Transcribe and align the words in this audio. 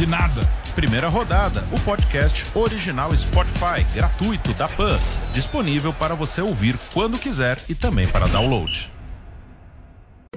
De 0.00 0.06
nada. 0.06 0.48
Primeira 0.74 1.10
rodada, 1.10 1.62
o 1.70 1.80
podcast 1.80 2.46
original 2.54 3.14
Spotify, 3.14 3.84
gratuito 3.92 4.54
da 4.54 4.66
Pan, 4.66 4.98
disponível 5.34 5.92
para 5.92 6.14
você 6.14 6.40
ouvir 6.40 6.78
quando 6.94 7.18
quiser 7.18 7.58
e 7.68 7.74
também 7.74 8.08
para 8.08 8.26
download. 8.26 8.90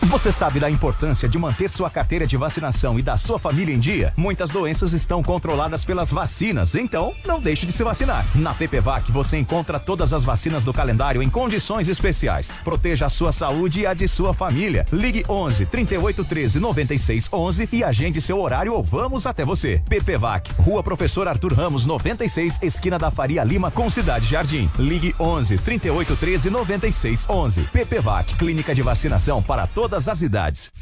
Você 0.00 0.30
sabe 0.30 0.60
da 0.60 0.70
importância 0.70 1.28
de 1.28 1.38
manter 1.38 1.70
sua 1.70 1.90
carteira 1.90 2.26
de 2.26 2.36
vacinação 2.36 2.98
e 2.98 3.02
da 3.02 3.16
sua 3.16 3.38
família 3.38 3.74
em 3.74 3.78
dia? 3.78 4.12
Muitas 4.16 4.50
doenças 4.50 4.92
estão 4.92 5.22
controladas 5.22 5.84
pelas 5.84 6.10
vacinas, 6.10 6.74
então 6.74 7.14
não 7.26 7.40
deixe 7.40 7.66
de 7.66 7.72
se 7.72 7.82
vacinar. 7.82 8.24
Na 8.34 8.54
PPVAC 8.54 9.10
você 9.10 9.36
encontra 9.36 9.80
todas 9.80 10.12
as 10.12 10.22
vacinas 10.22 10.64
do 10.64 10.72
calendário 10.72 11.22
em 11.22 11.30
condições 11.30 11.88
especiais. 11.88 12.58
Proteja 12.62 13.06
a 13.06 13.10
sua 13.10 13.32
saúde 13.32 13.80
e 13.80 13.86
a 13.86 13.94
de 13.94 14.06
sua 14.06 14.32
família. 14.32 14.86
Ligue 14.92 15.24
11 15.28 15.66
38 15.66 16.24
13 16.24 16.60
96 16.60 17.28
11 17.32 17.68
e 17.72 17.82
agende 17.82 18.20
seu 18.20 18.40
horário 18.40 18.74
ou 18.74 18.82
vamos 18.82 19.26
até 19.26 19.44
você. 19.44 19.82
PPVAC, 19.88 20.52
Rua 20.58 20.82
Professor 20.82 21.26
Arthur 21.26 21.52
Ramos 21.52 21.84
96, 21.86 22.62
esquina 22.62 22.98
da 22.98 23.10
Faria 23.10 23.42
Lima 23.42 23.70
com 23.70 23.90
Cidade 23.90 24.26
Jardim. 24.26 24.70
Ligue 24.78 25.14
11 25.18 25.58
38 25.58 26.16
13 26.16 26.50
96 26.50 27.26
11. 27.28 27.62
PPVAC, 27.72 28.34
Clínica 28.34 28.74
de 28.74 28.82
Vacinação 28.82 29.42
para 29.42 29.66
todas 29.86 30.08
as 30.08 30.20
idades. 30.20 30.72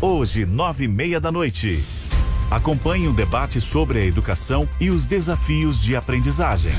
Hoje, 0.00 0.46
nove 0.46 0.84
e 0.84 0.88
meia 0.88 1.20
da 1.20 1.32
noite. 1.32 1.84
Acompanhe 2.48 3.08
o 3.08 3.10
um 3.10 3.12
debate 3.12 3.60
sobre 3.60 3.98
a 3.98 4.04
educação 4.04 4.68
e 4.80 4.90
os 4.90 5.06
desafios 5.06 5.82
de 5.82 5.96
aprendizagem. 5.96 6.70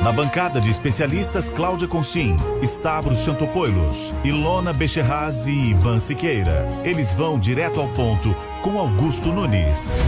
Na 0.00 0.12
bancada 0.12 0.60
de 0.60 0.70
especialistas, 0.70 1.50
Cláudia 1.50 1.88
Constim, 1.88 2.36
Stavros 2.62 3.18
Chantopoilos, 3.18 4.14
Ilona 4.22 4.72
Becherraz 4.72 5.44
e 5.44 5.70
Ivan 5.70 5.98
Siqueira. 5.98 6.64
Eles 6.84 7.12
vão 7.14 7.36
direto 7.36 7.80
ao 7.80 7.88
ponto 7.88 8.32
com 8.62 8.78
Augusto 8.78 9.32
Nunes. 9.32 9.98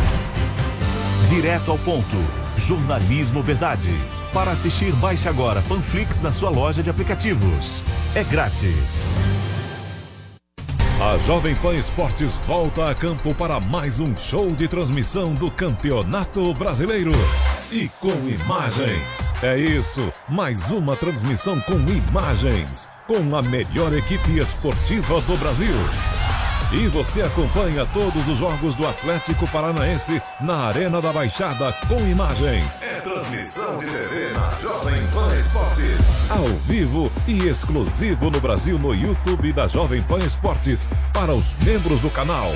Direto 1.29 1.73
ao 1.73 1.79
ponto. 1.79 2.17
Jornalismo 2.57 3.43
Verdade. 3.43 3.91
Para 4.33 4.53
assistir, 4.53 4.93
baixe 4.93 5.29
agora 5.29 5.61
Panflix 5.63 6.23
na 6.23 6.31
sua 6.31 6.51
loja 6.51 6.85
de 6.85 6.89
aplicativos. 6.89 7.83
É 8.15 8.23
grátis. 8.23 9.09
A 11.03 11.19
Jovem 11.27 11.57
Pan 11.57 11.75
Esportes 11.75 12.37
volta 12.47 12.89
a 12.89 12.95
campo 12.95 13.35
para 13.35 13.59
mais 13.59 13.99
um 13.99 14.17
show 14.17 14.53
de 14.53 14.69
transmissão 14.69 15.35
do 15.35 15.51
Campeonato 15.51 16.55
Brasileiro. 16.55 17.11
E 17.73 17.89
com 17.99 18.13
imagens. 18.29 19.33
É 19.43 19.59
isso, 19.59 20.13
mais 20.29 20.71
uma 20.71 20.95
transmissão 20.95 21.61
com 21.63 21.75
imagens. 21.91 22.89
Com 23.09 23.37
a 23.37 23.43
melhor 23.43 23.93
equipe 23.93 24.39
esportiva 24.39 25.21
do 25.23 25.37
Brasil. 25.39 25.75
E 26.75 26.89
você 26.89 27.21
acompanha 27.21 27.87
todos 27.93 28.27
os 28.27 28.39
jogos 28.39 28.75
do 28.75 28.89
Atlético 28.89 29.47
Paranaense 29.49 30.23
na 30.41 30.69
Arena 30.69 31.03
da 31.03 31.13
Baixada 31.13 31.71
com 31.87 32.01
imagens. 32.09 32.81
É 32.81 32.99
transmissão 33.01 33.79
de 33.79 33.85
TV 33.85 34.33
na 34.33 34.49
Jovem 34.59 35.07
Pan 35.09 35.37
Esportes. 35.37 36.31
Ao 36.31 36.47
vivo 36.67 37.13
e 37.29 37.47
exclusivo 37.47 38.31
no 38.31 38.41
Brasil 38.41 38.79
no 38.79 38.95
YouTube 38.95 39.53
da 39.53 39.69
Jovem 39.69 40.03
Pan 40.03 40.21
Esportes 40.21 40.89
para 41.13 41.35
os 41.35 41.55
membros 41.63 42.01
do 42.01 42.09
canal. 42.09 42.51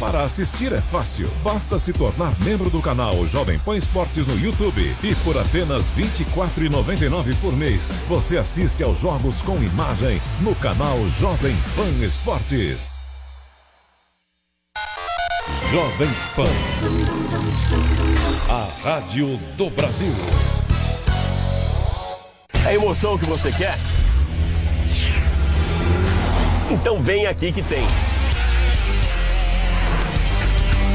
Para 0.00 0.24
assistir 0.24 0.72
é 0.72 0.80
fácil, 0.80 1.30
basta 1.44 1.78
se 1.78 1.92
tornar 1.92 2.34
membro 2.40 2.68
do 2.68 2.82
canal 2.82 3.24
Jovem 3.28 3.60
Pan 3.60 3.76
Esportes 3.76 4.26
no 4.26 4.36
YouTube 4.40 4.96
e 5.04 5.14
por 5.16 5.38
apenas 5.38 5.88
R$ 5.90 6.02
24,99 6.34 7.36
por 7.40 7.52
mês 7.52 8.00
você 8.08 8.38
assiste 8.38 8.82
aos 8.82 8.98
jogos 8.98 9.40
com 9.42 9.62
imagem 9.62 10.20
no 10.40 10.52
canal 10.56 10.96
Jovem 11.10 11.56
Pan 11.76 12.04
Esportes. 12.04 12.99
Jovem 15.70 16.08
Pan. 16.34 16.50
A 18.48 18.68
Rádio 18.82 19.36
do 19.56 19.70
Brasil. 19.70 20.12
É 22.64 22.70
a 22.70 22.74
emoção 22.74 23.16
que 23.16 23.24
você 23.26 23.52
quer? 23.52 23.78
Então 26.68 27.00
vem 27.00 27.26
aqui 27.26 27.52
que 27.52 27.62
tem. 27.62 27.86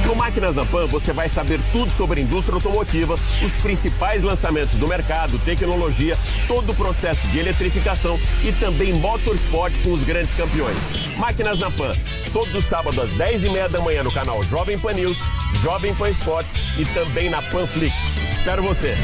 No 0.05 0.15
Máquinas 0.15 0.55
da 0.55 0.63
Pan 0.65 0.85
você 0.85 1.11
vai 1.11 1.27
saber 1.27 1.59
tudo 1.71 1.91
sobre 1.91 2.19
a 2.19 2.23
indústria 2.23 2.55
automotiva, 2.55 3.15
os 3.43 3.53
principais 3.61 4.23
lançamentos 4.23 4.75
do 4.75 4.87
mercado, 4.87 5.39
tecnologia, 5.39 6.17
todo 6.47 6.71
o 6.71 6.75
processo 6.75 7.27
de 7.29 7.39
eletrificação 7.39 8.19
e 8.43 8.51
também 8.53 8.93
motorsport 8.93 9.73
com 9.83 9.91
os 9.91 10.03
grandes 10.03 10.35
campeões. 10.35 10.77
Máquinas 11.17 11.59
na 11.59 11.71
Pan, 11.71 11.93
todos 12.31 12.53
os 12.53 12.65
sábados 12.65 12.99
às 12.99 13.09
10h30 13.11 13.69
da 13.69 13.81
manhã 13.81 14.03
no 14.03 14.11
canal 14.11 14.43
Jovem 14.43 14.77
Pan 14.77 14.93
News, 14.93 15.17
Jovem 15.61 15.93
Pan 15.95 16.09
Esportes 16.09 16.55
e 16.77 16.85
também 16.85 17.29
na 17.29 17.41
Panflix. 17.41 17.95
Espero 18.31 18.61
você! 18.61 18.95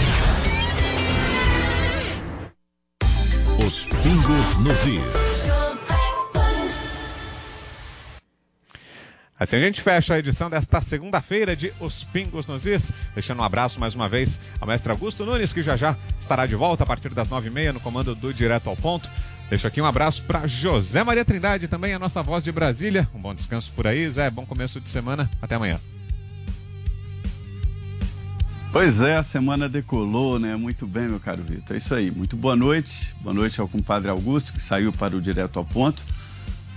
Os 3.65 3.83
pingos 4.03 4.57
nos 4.57 4.85
is. 4.85 5.50
Assim 9.41 9.55
a 9.55 9.59
gente 9.59 9.81
fecha 9.81 10.13
a 10.13 10.19
edição 10.19 10.51
desta 10.51 10.79
segunda-feira 10.81 11.55
de 11.55 11.73
Os 11.79 12.03
Pingos 12.03 12.45
nos 12.45 12.63
Is, 12.67 12.91
deixando 13.15 13.39
um 13.39 13.43
abraço 13.43 13.79
mais 13.79 13.95
uma 13.95 14.07
vez 14.07 14.39
ao 14.59 14.67
mestre 14.67 14.91
Augusto 14.91 15.25
Nunes, 15.25 15.51
que 15.51 15.63
já 15.63 15.75
já 15.75 15.97
estará 16.19 16.45
de 16.45 16.53
volta 16.53 16.83
a 16.83 16.85
partir 16.85 17.09
das 17.09 17.27
nove 17.27 17.47
e 17.47 17.49
meia 17.49 17.73
no 17.73 17.79
comando 17.79 18.13
do 18.13 18.31
Direto 18.31 18.69
ao 18.69 18.77
Ponto. 18.77 19.09
Deixo 19.49 19.65
aqui 19.65 19.81
um 19.81 19.85
abraço 19.87 20.23
para 20.25 20.45
José 20.45 21.03
Maria 21.03 21.25
Trindade, 21.25 21.67
também 21.67 21.91
a 21.91 21.97
nossa 21.97 22.21
voz 22.21 22.43
de 22.43 22.51
Brasília. 22.51 23.09
Um 23.15 23.19
bom 23.19 23.33
descanso 23.33 23.73
por 23.75 23.87
aí, 23.87 24.07
Zé. 24.11 24.29
Bom 24.29 24.45
começo 24.45 24.79
de 24.79 24.91
semana. 24.91 25.27
Até 25.41 25.55
amanhã. 25.55 25.79
Pois 28.71 29.01
é, 29.01 29.15
a 29.15 29.23
semana 29.23 29.67
decolou, 29.67 30.37
né? 30.37 30.55
Muito 30.55 30.85
bem, 30.85 31.07
meu 31.07 31.19
caro 31.19 31.41
Vitor. 31.41 31.75
É 31.75 31.79
isso 31.79 31.95
aí. 31.95 32.11
Muito 32.11 32.37
boa 32.37 32.55
noite. 32.55 33.15
Boa 33.21 33.33
noite 33.33 33.59
ao 33.59 33.67
compadre 33.67 34.11
Augusto, 34.11 34.53
que 34.53 34.61
saiu 34.61 34.91
para 34.91 35.17
o 35.17 35.19
Direto 35.19 35.57
ao 35.57 35.65
Ponto. 35.65 36.05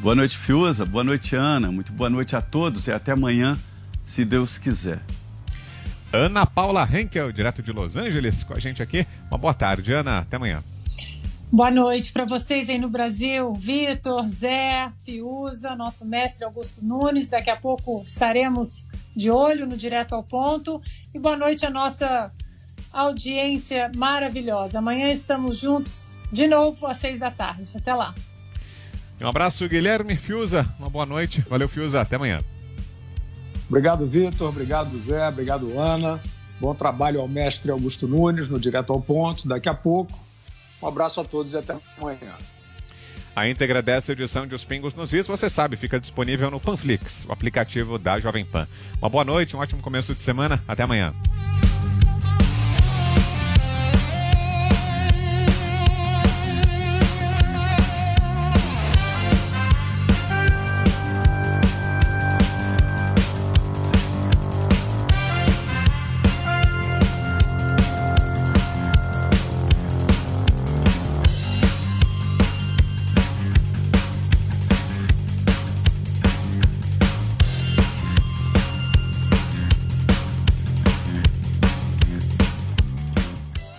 Boa 0.01 0.15
noite, 0.15 0.37
Fiuza. 0.37 0.85
Boa 0.85 1.05
noite, 1.05 1.35
Ana. 1.35 1.73
Muito 1.73 1.93
boa 1.93 2.11
noite 2.11 2.37
a 2.37 2.43
todos 2.43 2.87
e 2.87 2.93
até 2.93 3.13
amanhã, 3.13 3.57
se 4.03 4.25
Deus 4.25 4.59
quiser. 4.59 5.01
Ana 6.13 6.45
Paula 6.45 6.89
Henkel, 6.91 7.33
direto 7.33 7.63
de 7.63 7.73
Los 7.73 7.97
Angeles, 7.97 8.45
com 8.45 8.55
a 8.55 8.59
gente 8.59 8.83
aqui. 8.83 9.07
Uma 9.31 9.39
boa 9.39 9.55
tarde, 9.55 9.93
Ana. 9.93 10.19
Até 10.19 10.37
amanhã. 10.37 10.63
Boa 11.51 11.71
noite 11.71 12.13
para 12.13 12.25
vocês 12.25 12.69
aí 12.69 12.79
no 12.79 12.89
Brasil, 12.89 13.53
Vitor, 13.55 14.27
Zé, 14.27 14.93
Fiuza, 15.05 15.75
nosso 15.77 16.05
mestre 16.05 16.45
Augusto 16.45 16.85
Nunes. 16.85 17.31
Daqui 17.31 17.49
a 17.49 17.57
pouco 17.57 18.03
estaremos 18.05 18.85
de 19.17 19.31
olho 19.31 19.67
no 19.67 19.77
Direto 19.77 20.15
ao 20.15 20.23
Ponto. 20.23 20.83
E 21.15 21.19
boa 21.19 21.37
noite 21.37 21.65
à 21.65 21.71
nossa 21.71 22.33
audiência 22.93 23.91
maravilhosa. 23.97 24.79
Amanhã 24.79 25.11
estamos 25.11 25.57
juntos 25.57 26.19
de 26.33 26.47
novo 26.47 26.87
às 26.87 26.99
seis 26.99 27.21
da 27.21 27.31
tarde. 27.31 27.73
Até 27.77 27.95
lá. 27.95 28.15
Um 29.25 29.29
abraço, 29.29 29.67
Guilherme 29.67 30.17
Fiuza. 30.17 30.67
Uma 30.79 30.91
boa 30.91 31.07
noite. 31.07 31.41
Valeu, 31.49 31.67
Fiuza. 31.67 31.99
Até 31.99 32.17
amanhã. 32.17 32.41
Obrigado, 33.67 34.07
Vitor. 34.07 34.51
Obrigado, 34.51 35.01
Zé. 35.01 35.27
Obrigado, 35.27 35.81
Ana. 35.81 36.21
Bom 36.61 36.75
trabalho 36.75 37.21
ao 37.21 37.27
mestre 37.27 37.71
Augusto 37.71 38.07
Nunes 38.07 38.51
no 38.51 38.61
Direto 38.61 38.93
ao 38.93 39.01
Ponto. 39.01 39.49
Daqui 39.49 39.69
a 39.69 39.75
pouco. 39.75 40.13
Um 40.83 40.87
abraço 40.87 41.23
a 41.23 41.25
todos 41.25 41.55
e 41.55 41.57
até 41.57 41.75
amanhã. 41.99 42.35
A 43.35 43.49
íntegra 43.49 43.81
dessa 43.81 44.13
edição 44.13 44.47
de 44.47 44.55
Os 44.55 44.65
Pingos 44.65 44.95
nos 44.95 45.13
Is, 45.15 45.27
você 45.27 45.49
sabe, 45.49 45.77
fica 45.77 45.99
disponível 45.99 46.51
no 46.51 46.61
Panflix, 46.61 47.25
o 47.29 47.33
aplicativo 47.33 47.99
da 47.99 48.21
Jovem 48.21 48.45
Pan. 48.45 48.69
Uma 49.01 49.09
boa 49.09 49.25
noite, 49.25 49.57
um 49.57 49.59
ótimo 49.59 49.81
começo 49.81 50.15
de 50.15 50.23
semana. 50.23 50.63
Até 50.69 50.83
amanhã. 50.83 51.13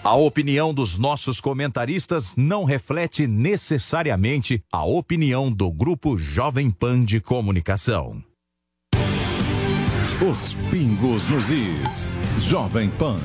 A 0.06 0.14
opinião 0.14 0.72
dos 0.72 1.00
nossos 1.00 1.42
comentaristas 1.42 2.36
não 2.36 2.64
reflete 2.64 3.26
necessariamente 3.26 4.64
a 4.72 4.86
opinião 4.86 5.52
do 5.52 5.72
Grupo 5.72 6.16
Jovem 6.16 6.70
Pan 6.70 7.04
de 7.04 7.20
Comunicação. 7.20 8.24
Os 10.22 10.54
pingos 10.70 11.28
nos 11.28 11.50
is. 11.50 12.16
Jovem 12.38 12.92
Pan. 12.92 13.18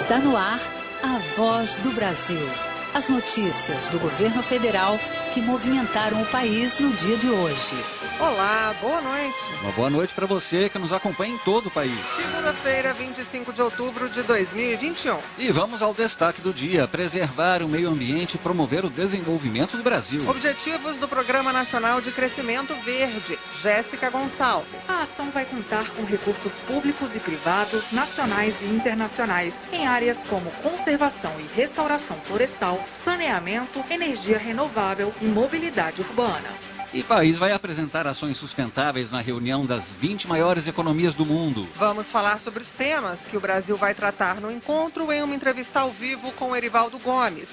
Está 0.00 0.18
no 0.18 0.34
ar 0.34 0.60
a 1.02 1.18
voz 1.36 1.76
do 1.82 1.92
Brasil. 1.92 2.71
As 2.94 3.08
notícias 3.08 3.88
do 3.88 3.98
governo 3.98 4.42
federal 4.42 4.98
que 5.32 5.40
movimentaram 5.40 6.20
o 6.20 6.26
país 6.26 6.78
no 6.78 6.90
dia 6.90 7.16
de 7.16 7.28
hoje. 7.30 7.76
Olá, 8.20 8.74
boa 8.80 9.00
noite. 9.00 9.36
Uma 9.62 9.72
boa 9.72 9.90
noite 9.90 10.12
para 10.14 10.26
você 10.26 10.68
que 10.68 10.78
nos 10.78 10.92
acompanha 10.92 11.34
em 11.34 11.38
todo 11.38 11.66
o 11.66 11.70
país. 11.70 11.98
Segunda-feira, 12.16 12.92
25 12.92 13.52
de 13.52 13.62
outubro 13.62 14.08
de 14.10 14.22
2021. 14.22 15.18
E 15.38 15.50
vamos 15.50 15.82
ao 15.82 15.94
destaque 15.94 16.42
do 16.42 16.52
dia: 16.52 16.86
preservar 16.86 17.62
o 17.62 17.68
meio 17.68 17.88
ambiente 17.88 18.34
e 18.34 18.38
promover 18.38 18.84
o 18.84 18.90
desenvolvimento 18.90 19.76
do 19.76 19.82
Brasil. 19.82 20.28
Objetivos 20.28 20.98
do 20.98 21.08
Programa 21.08 21.52
Nacional 21.52 22.00
de 22.00 22.12
Crescimento 22.12 22.74
Verde. 22.84 23.38
Jéssica 23.62 24.10
Gonçalves. 24.10 24.68
A 24.88 25.02
ação 25.02 25.30
vai 25.30 25.44
contar 25.44 25.88
com 25.90 26.04
recursos 26.04 26.54
públicos 26.66 27.16
e 27.16 27.20
privados, 27.20 27.92
nacionais 27.92 28.54
e 28.60 28.66
internacionais, 28.66 29.68
em 29.72 29.86
áreas 29.86 30.24
como 30.24 30.50
conservação 30.62 31.32
e 31.38 31.56
restauração 31.56 32.16
florestal, 32.16 32.82
saneamento, 32.92 33.82
energia 33.88 34.36
renovável 34.36 35.12
e 35.22 35.26
mobilidade 35.26 36.00
urbana. 36.00 36.48
E 36.92 37.00
o 37.00 37.04
país 37.04 37.38
vai 37.38 37.52
apresentar 37.52 38.06
ações 38.06 38.36
sustentáveis 38.36 39.10
na 39.10 39.20
reunião 39.20 39.64
das 39.64 39.84
20 39.88 40.28
maiores 40.28 40.66
economias 40.68 41.14
do 41.14 41.24
mundo. 41.24 41.66
Vamos 41.76 42.08
falar 42.08 42.38
sobre 42.38 42.62
os 42.62 42.72
temas 42.72 43.20
que 43.20 43.36
o 43.36 43.40
Brasil 43.40 43.76
vai 43.76 43.94
tratar 43.94 44.40
no 44.40 44.50
encontro 44.50 45.10
em 45.10 45.22
uma 45.22 45.34
entrevista 45.34 45.80
ao 45.80 45.90
vivo 45.90 46.30
com 46.32 46.54
Erivaldo 46.54 46.98
Gomes. 46.98 47.52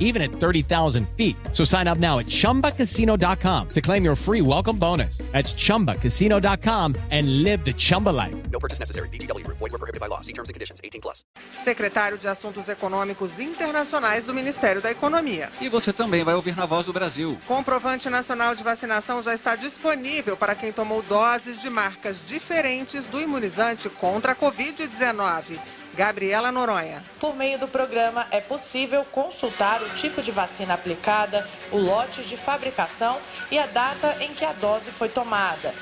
even 0.00 0.22
at 0.22 0.30
30,000 0.30 1.06
feet. 1.16 1.36
So 1.52 1.64
sign 1.64 1.86
up 1.86 1.98
now 1.98 2.20
at 2.20 2.26
chumbacasino.com 2.26 3.68
to 3.68 3.80
claim 3.82 4.04
your 4.04 4.16
free 4.16 4.40
welcome 4.40 4.78
bonus. 4.78 5.18
That's 5.32 5.52
chumbacasino.com 5.52 6.94
and 7.10 7.42
live 7.42 7.64
the 7.64 7.74
Chumba 7.74 8.10
life. 8.10 8.34
No 8.50 8.58
purchase 8.58 8.80
necessary. 8.80 9.08
VGW 9.10 9.44
Group. 9.44 9.58
Void 9.58 9.72
were 9.72 9.78
prohibited 9.78 10.00
by 10.00 10.06
law. 10.06 10.20
See 10.20 10.32
terms 10.32 10.48
and 10.48 10.54
conditions. 10.54 10.80
18 10.82 11.00
plus. 11.00 11.24
Secretário 11.64 12.16
de 12.16 12.28
Assuntos 12.28 12.68
Econômicos 12.68 13.38
Internacionais 13.38 14.24
do 14.24 14.32
Ministério 14.32 14.80
da 14.80 14.90
Economia. 14.90 15.50
E 15.60 15.68
você 15.68 15.92
também 15.92 16.24
vai 16.24 16.34
ouvir 16.34 16.56
na 16.56 16.66
voz 16.66 16.86
do 16.86 16.92
Brasil. 16.92 17.36
Comprovante 17.46 18.08
nacional 18.08 18.54
de 18.54 18.62
vacinação 18.62 19.22
já 19.22 19.34
está 19.34 19.56
disponível 19.56 20.36
para 20.36 20.54
quem 20.54 20.72
tomou 20.72 21.02
doses 21.02 21.60
de 21.60 21.70
marcas 21.70 22.18
diferentes 22.26 23.06
do 23.06 23.20
imunizante 23.20 23.88
contra 23.88 24.32
a 24.32 24.36
Covid-19. 24.36 25.83
Gabriela 25.94 26.52
Noronha. 26.52 27.02
Por 27.18 27.34
meio 27.34 27.58
do 27.58 27.68
programa, 27.68 28.26
é 28.30 28.40
possível 28.40 29.04
consultar 29.04 29.82
o 29.82 29.88
tipo 29.90 30.20
de 30.20 30.30
vacina 30.30 30.74
aplicada, 30.74 31.48
o 31.70 31.78
lote 31.78 32.22
de 32.22 32.36
fabricação 32.36 33.18
e 33.50 33.58
a 33.58 33.66
data 33.66 34.16
em 34.20 34.34
que 34.34 34.44
a 34.44 34.52
dose 34.52 34.90
foi 34.90 35.08
tomada. 35.08 35.72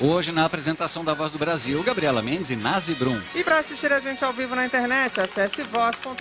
Hoje, 0.00 0.30
na 0.30 0.44
apresentação 0.44 1.04
da 1.04 1.12
Voz 1.12 1.32
do 1.32 1.38
Brasil, 1.38 1.82
Gabriela 1.82 2.22
Mendes 2.22 2.50
e 2.50 2.56
Nazi 2.56 2.94
Brum. 2.94 3.20
E 3.34 3.42
para 3.42 3.58
assistir 3.58 3.92
a 3.92 3.98
gente 3.98 4.24
ao 4.24 4.32
vivo 4.32 4.54
na 4.54 4.64
internet, 4.64 5.20
acesse 5.20 5.62
voz.gov.br. 5.64 6.18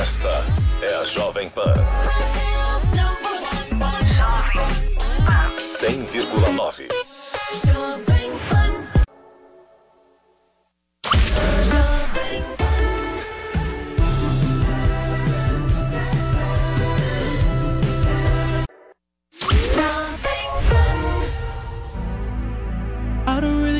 Esta 0.00 0.44
é 0.80 0.94
a 0.94 1.04
Jovem 1.04 1.50
Pan. 1.50 1.74
100,9. 5.82 6.91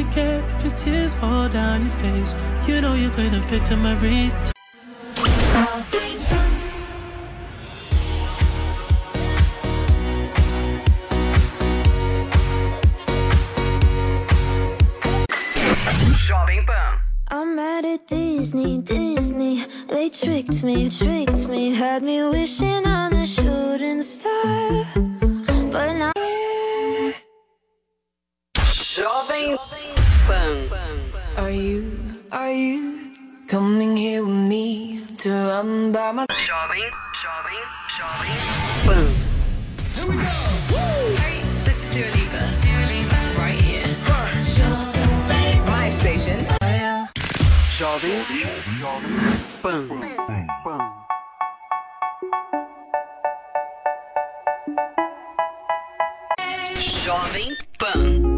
Really 0.03 0.15
care 0.15 0.45
if 0.57 0.65
your 0.65 0.77
tears 0.77 1.15
fall 1.15 1.49
down 1.49 1.83
your 1.83 1.95
face. 1.97 2.35
You 2.67 2.81
know 2.81 2.95
you 2.95 3.11
play 3.11 3.29
the 3.29 3.41
victim 3.41 3.87
every 3.87 4.31
time. 4.31 4.53
I'm 17.35 17.57
mad 17.57 17.87
at 17.87 18.07
Disney, 18.07 18.83
Disney. 18.83 19.65
They 19.89 20.11
tricked 20.11 20.63
me, 20.63 20.91
tricked 20.91 21.49
me, 21.49 21.75
had 21.75 22.03
me 22.03 22.23
wishing 22.29 22.87
on 22.87 23.13
a 23.15 23.27
shooting 23.27 24.03
star. 24.03 24.85
But 25.73 25.93
now. 25.95 26.12
Jovem 28.93 29.57
Pan. 30.29 30.69
Are 31.39 31.49
you, 31.49 31.97
are 32.31 32.53
you 32.53 33.11
coming 33.49 33.97
here 33.97 34.23
with 34.23 34.35
me 34.35 35.01
to 35.17 35.31
run 35.31 35.93
by 35.93 36.13
my 36.13 36.27
Jovem, 36.27 36.93
jovem, 37.17 37.65
jovem 37.97 38.37
Pan. 38.85 39.07
Hey, 41.17 41.41
this 41.65 41.89
is 41.89 41.95
Dua 41.95 42.05
Lipa. 42.05 42.43
Dua 42.61 42.85
Lipa, 42.93 43.21
right 43.41 43.61
here. 43.63 43.89
My 45.65 45.89
station. 45.89 46.45
Yeah. 46.61 47.09
Jovem 47.79 48.21
Pan. 49.63 49.89
Jovem 49.89 50.47
Pan. 50.63 50.83
Jovem 57.07 58.32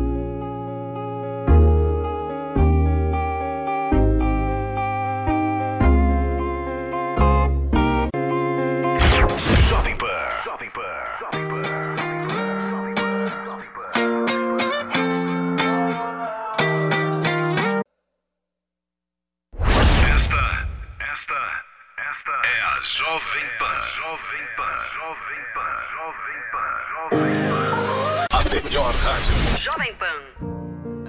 Jovem 22.85 23.49
Pan. 23.59 23.81
Jovem 23.97 24.47
Pan. 24.57 24.79
Jovem 24.97 25.45
Pan. 25.55 25.77
Jovem 25.97 26.43
Pan. 26.53 26.77
Jovem 26.93 27.33
Pan. 27.49 28.27
A 28.31 28.43
melhor 28.53 28.95
rádio. 29.05 29.35
Jovem 29.59 29.95
Pan. 29.97 30.21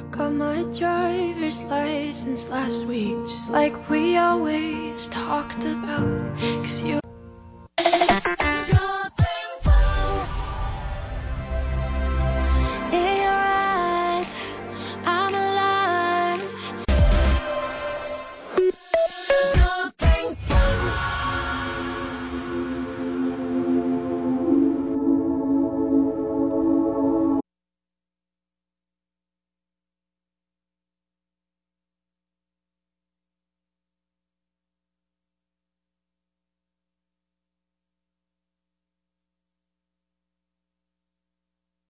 Got 0.10 0.34
my 0.34 0.64
driver's 0.72 1.62
license 1.64 2.48
last 2.50 2.86
week, 2.86 3.18
just 3.28 3.50
like 3.50 3.76
we 3.90 4.16
always 4.16 5.08
talked 5.08 5.66
about. 5.66 6.40
Cause 6.64 6.82
you 6.82 7.05